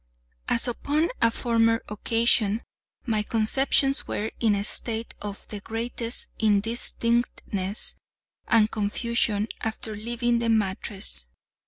[0.49, 2.63] As upon a former occasion
[3.05, 7.97] my conceptions were in a state of the greatest indistinctness
[8.47, 11.27] and confusion after leaving the mattress.